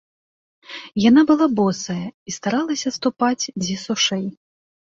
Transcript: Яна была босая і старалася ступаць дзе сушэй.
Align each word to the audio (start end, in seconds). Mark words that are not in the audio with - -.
Яна 1.09 1.21
была 1.31 1.47
босая 1.59 2.07
і 2.31 2.35
старалася 2.39 2.93
ступаць 2.97 3.49
дзе 3.63 3.75
сушэй. 3.87 4.27